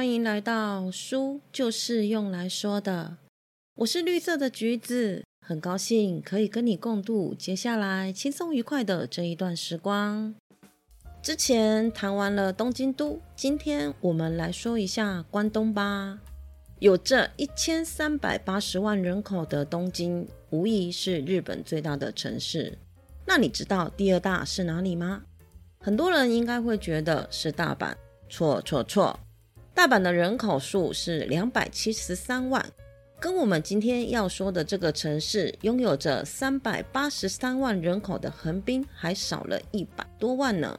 [0.00, 3.18] 欢迎来到书就是用来说的。
[3.74, 10.34] 我是绿色的橘子，很高兴可以跟你共度接下来轻松愉快的这一段时光。
[11.20, 16.18] 之前谈完了东京都，今天我们来说一下关东吧。
[16.78, 22.78] 有着一千三百八十万人口的东京，无疑是日本最大的城市。
[23.26, 25.24] 那你知道第二大是哪里吗？
[25.78, 27.94] 很多人应该会觉得是大阪，
[28.30, 29.20] 错错错！
[29.80, 32.62] 大阪的人口数是两百七十三万，
[33.18, 40.78] 跟我们今天要说的这个城市拥有着三百八十三万人口的横滨还少了一百多万呢。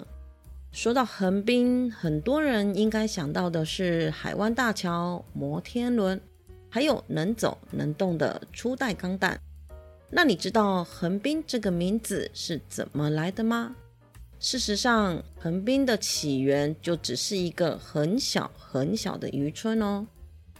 [0.72, 6.22] 说到横滨，很多人应该想到的是海湾大桥、摩天轮，
[6.70, 9.36] 还有能走能动的初代钢弹。
[10.12, 13.76] 那你知道横滨这个名字是怎么来的吗？
[14.44, 20.08] 事实上，横滨的起源就只是一个很小很小的渔村哦。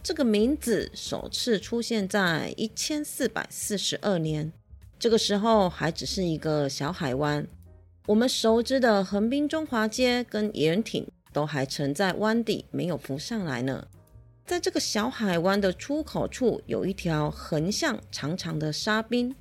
[0.04, 4.52] 这个名字首次出现在一千四百四十二年，
[5.00, 7.44] 这个时候还只是一个小海湾。
[8.06, 13.88] 我们熟知的横滨中华街跟盐町都还沉在湾底，没有浮上来呢。
[14.46, 19.34] 在这个小海湾的出口处，有一条横向长长的沙滨。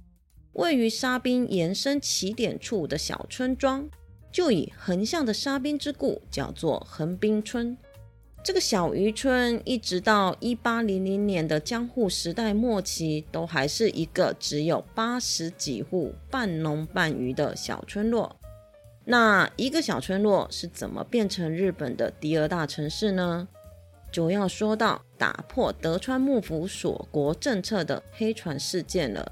[0.54, 3.88] 位于沙滨延伸起点处的小村庄，
[4.32, 7.78] 就以横向的沙滨之故，叫做横滨村。
[8.44, 18.36] 这个小渔村一直到一八零零年的江户时代末期，都还是一个只有八十几户、半农半渔的小村落。
[19.06, 23.48] 那一个小村落是怎么变成日本的第二大城市呢？
[24.12, 29.32] 就要说到打破德川幕府锁国政策的黑船事件了。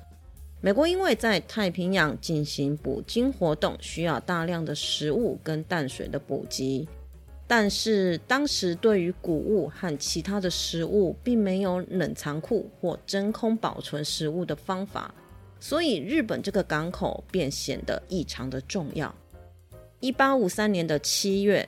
[0.61, 6.85] 美国因为在太平洋进行捕鲸活动，需要大量的食物跟淡水的补给，
[7.47, 15.15] 但是当时对于谷物和其他的食物，并没有冷藏库或真空保存食物的方法，
[15.61, 19.15] 所以日本这个港口便显得异常的重要。
[20.01, 21.65] 一八五三年的七月，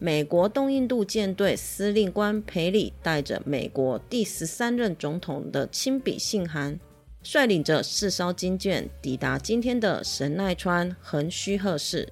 [0.00, 6.76] 美国东印度舰队司令官培里带着美国第十三任总统的亲笔信函。
[7.22, 12.06] 率领着四艘军舰抵达今天的神奈川横须贺市，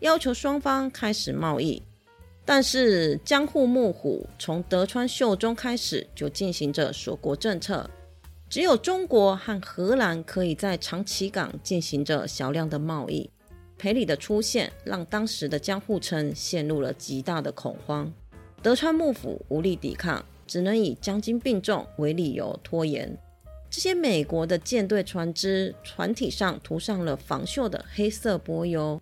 [0.00, 1.82] 要求双方开始贸易。
[2.44, 7.88] 但是江户幕府从德川秀忠开始就进行着锁国政策，
[8.48, 13.30] 只有中国和荷兰可以在长崎港进行着小量的贸易。
[13.76, 18.12] 裴礼的出现让当时的江户城陷入了极大的恐慌，
[18.60, 23.16] 德川幕府无力抵抗，只能以将军病重为理由拖延。
[23.70, 29.00] 这些美国的舰队船只船体上涂上了防锈的黑色柏油，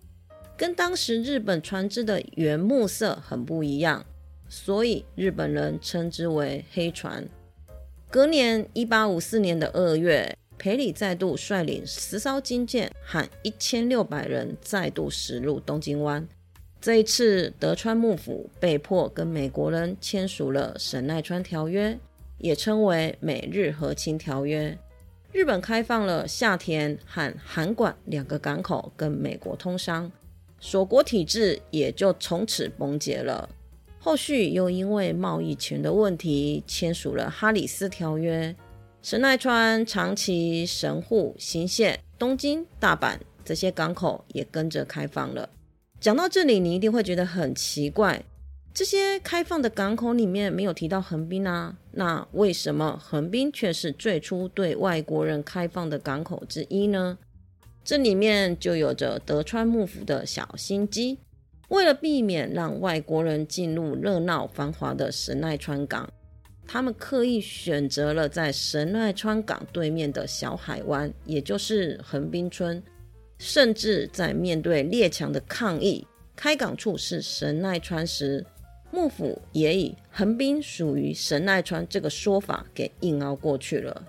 [0.57, 4.05] 跟当时日本船只的原木色很不一样，
[4.49, 7.27] 所以日本人称之为黑船。
[8.09, 16.27] 隔年，一八五四年的二月，裴里再度率领十艘军舰和一千六百人再度驶入东京湾。
[16.79, 21.91] 这一次，德川幕府被迫跟美国人签署了《神奈川条约》。
[22.37, 24.77] 也称为美日和亲条约。
[25.31, 30.11] 日本开放了下田和函馆两个港口跟美国通商，
[30.59, 33.49] 锁国体制也就从此崩解了。
[33.99, 38.55] 后续又因为贸易权的问题，签署了哈里斯条约，
[39.01, 45.49] 神奈川、长崎、神户、新泻、东京、大阪这些港口也跟着开放了。
[45.99, 48.23] 讲到这里，你一定会觉得很奇怪。
[48.77, 57.17] 这些开放的港口里面没有提到横滨啊，那为什么横滨却是最初对外国人开放的港口之一呢？
[57.83, 61.17] 这里面就有着德川幕府的小心机，
[61.69, 66.07] 为了避免让外国人进入热闹繁华的神奈川港，
[66.67, 72.83] 他们刻意选择了在神奈川港对面的小海湾，也就是横滨村，
[73.39, 78.45] 甚至在面对列强的抗议，开港处是神奈川时。
[78.89, 84.03] 幕府也以横滨属于神奈川这个说法给硬熬过去了。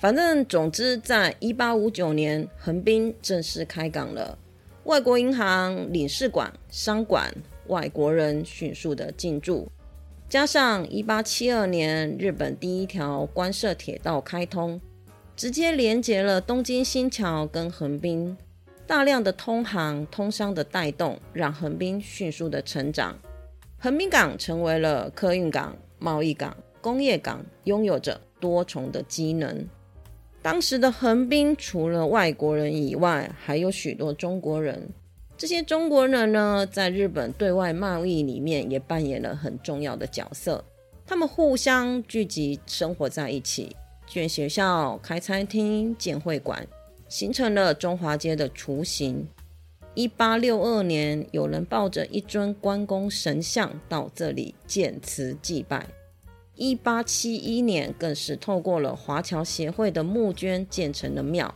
[0.00, 4.38] 反正总之，在一八五九年，横滨正式开港了，
[4.84, 7.32] 外国银行、领事馆、商馆，
[7.68, 9.66] 外国人迅速的进驻。
[10.28, 14.80] 加上一八七二年，日本第一条官设铁道开通，
[15.36, 18.36] 直接连接了东京新桥跟横滨，
[18.86, 23.16] 大量的通航通商的带动，让横滨迅速的成长。
[23.84, 29.68] 横滨港成为了客运港、贸易港、工业港，拥有着多重的机能。
[30.40, 34.88] 当时的横滨除了外国人以外，还有许多中国人。
[35.36, 40.64] 这些中国人呢，在日本对外贸易里面也扮演了很重要的角色。
[41.04, 43.76] 他们互相聚集生活在一起，
[44.06, 46.66] 建学校、开餐厅、建会馆，
[47.06, 49.28] 形成了中华街的雏形。
[49.94, 55.86] 一八六二年，有人抱着一尊关公神像到这里建祠祭拜。
[56.56, 61.54] 一八七一年，更是透过了华侨协会的募捐建成了庙。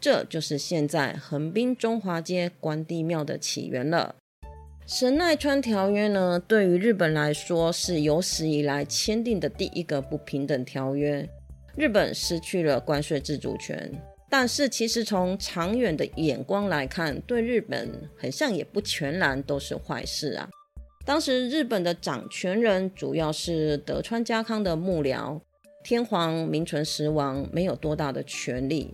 [0.00, 4.16] 这就是现在横滨中华街关帝庙的起源了。
[4.84, 11.28] 神奈川条约呢，对于日本来说是有史以来签订的第一个不平等条约。
[11.76, 13.92] 日本失去了关税自主权，
[14.28, 20.48] 但是其实从长远的眼光来看，对日本很像也不全然都是坏事啊。
[21.04, 25.40] 当时日本的掌权人主要是德川家康的幕僚，
[25.84, 28.92] 天皇名存实亡，没有多大的权力。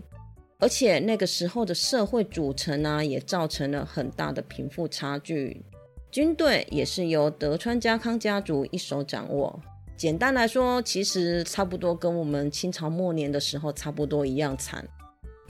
[0.59, 5.65] 而且那个时候的社会组成啊，也造成了很大的贫富差距。
[6.11, 9.59] 军队也是由德川家康家族一手掌握。
[9.97, 14.87] 简单来说，其实差不多跟我们清朝末年的时候差不多一样惨。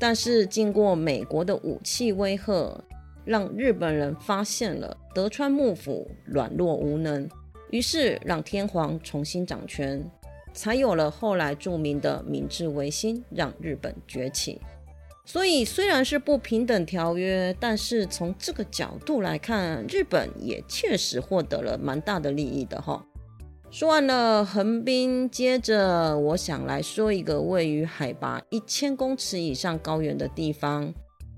[0.03, 2.77] 但是经过美国的武器威吓，
[3.25, 7.31] 让日本人发现了德川幕府软弱无能，
[7.71, 10.05] 于是让天皇重新掌权，
[10.53, 14.61] 才有了后来著名的明治维新，让日本崛起。
[15.25, 23.07] 所以虽然是不平等条约，但是从这个角度来看，日本也确实获得了蛮大的利益的哈。
[23.73, 30.93] 说完了横滨，接着我想来说一个位于海拔一千公尺以上高原的地方，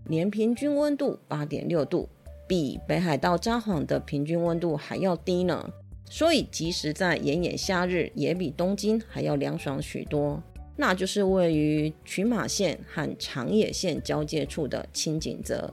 [0.09, 2.09] 年平均温度八点六度，
[2.49, 5.71] 比北海道札幌的平均温度还要低呢。
[6.11, 10.43] 所以即使在炎炎夏日，也比东京还要凉爽许多。
[10.77, 15.73] 那就是位于群马县和长野县交界处的青井泽。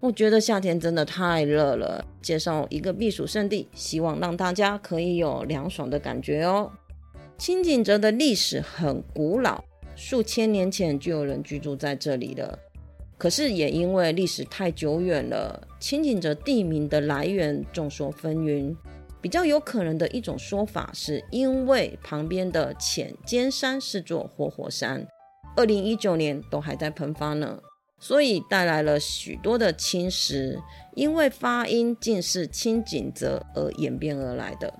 [0.00, 6.72] 我觉得夏天真的太热了，介绍一个避暑胜地，希望让大家可以有凉爽的感觉哦。
[7.36, 9.62] 清井泽的历史很古老，
[9.94, 12.58] 数千年前就有人居住在这里了。
[13.18, 18.74] 可是也因为历史太久远了，清井泽地名的来源众说纷纭。
[19.20, 25.06] 比较有可能的一种说法，是因为旁边的浅间山是座活火山，
[25.54, 27.60] 二零一九年都还在喷发呢，
[28.00, 30.58] 所以带来了许多的侵蚀，
[30.94, 34.72] 因为发音竟是青井泽而演变而来的。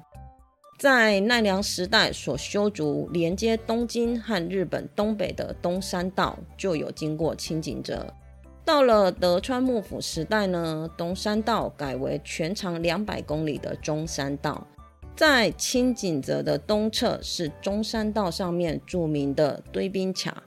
[0.79, 8.07] 在奈良时代所修筑连接东京和日本东北的东山道，就有经过青井泽。
[8.65, 14.67] 到了德川幕府时代呢，东山道改为全长两百公里的中山道，
[15.15, 20.45] 在青井泽的东侧是中山道上面著名的堆冰卡。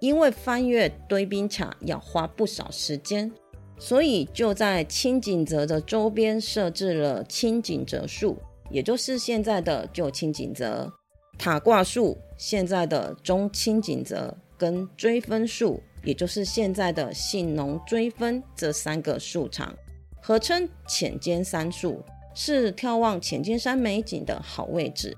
[0.00, 3.30] 因为翻越堆冰卡要花不少时间，
[3.78, 8.36] 所以就在青井泽的周边设置了青井泽树，
[8.70, 10.92] 也就是现在的旧青井泽
[11.38, 15.80] 塔挂树，现在的中青井泽跟追分树。
[16.02, 19.76] 也就是现在的信浓追分这三个树场，
[20.22, 22.02] 合称浅间山树，
[22.34, 25.14] 是眺望浅间山美景的好位置。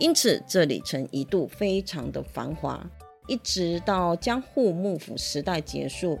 [0.00, 2.84] 因此，这里曾一度非常的繁华，
[3.26, 6.18] 一直到江户幕府时代结束，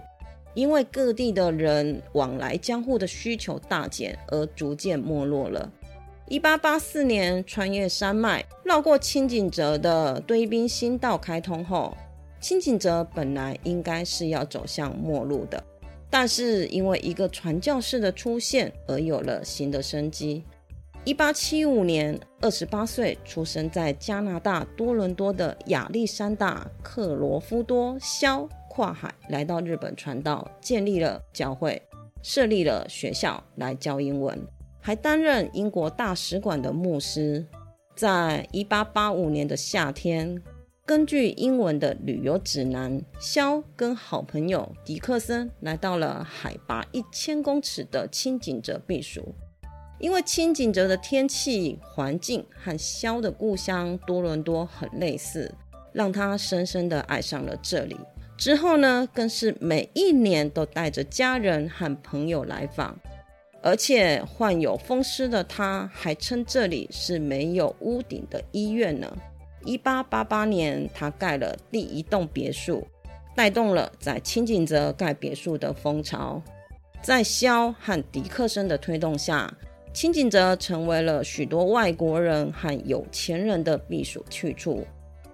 [0.54, 5.70] 因为各地的人往来江户的需求大减，而逐渐没落了。
[6.26, 11.94] 一八八四年，穿越山脉，绕过清井泽的堆冰新道开通后。
[12.40, 15.62] 清井泽本来应该是要走向末路的，
[16.08, 20.42] 但是因为一个传教士的出现而有了新的生机。
[21.06, 31.82] 一八七五年，二十八岁出生在加拿大多伦多的亚历山大·克罗夫多·肖跨海来到日本传道，建立了教会，
[32.22, 34.40] 设立了学校来教英文，
[34.80, 37.44] 还担任英国大使馆的牧师。
[37.94, 40.42] 在一八八五年的夏天。
[40.86, 49.34] 根据英文的旅游指南，肖跟好朋友迪克森来到了海拔一千公尺的青井泽避暑。
[49.98, 55.52] 因为青井泽的天气环境和肖的故乡多伦多很类似，
[55.92, 57.96] 让他深深的爱上了这里。
[58.36, 62.98] 之后呢，更是每一年都带着家人和朋友来访。
[63.62, 69.10] 而且患有风湿的他，还称这里是没有屋顶的医院呢。
[69.64, 72.86] 一八八八年，他盖了第一栋别墅，
[73.34, 76.42] 带动了在青井泽盖别墅的风潮。
[77.00, 79.50] 在肖和迪克森的推动下，
[79.94, 84.84] 青井泽成为了许多外国人和有钱人的避暑去处。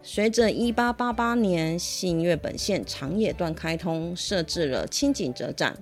[0.03, 5.75] 随着一八八八年信越本线长野段开通，设置了青井泽站，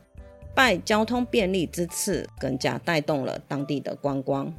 [0.54, 4.54] 拜交通便利之赐，更加带动了当地的观光。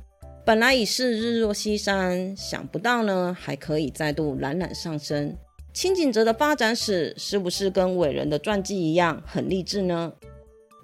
[0.45, 5.33] 本来已是日落西山，想不到呢还可以再度冉冉上升。
[5.71, 10.11] 清景泽的发展史是不是跟伟人的传记一样很励志呢？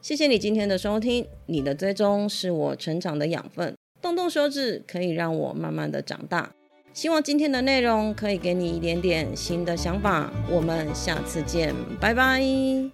[0.05, 6.51] 谢谢你今天的收听，你的追踪是我成长的养分，动动手指可以让我慢慢的长大。
[6.93, 10.31] 希望今天的内容可以给你一点点新的想法。
[10.47, 12.39] 我们下次见，拜拜。